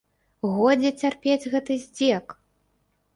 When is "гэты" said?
1.57-1.77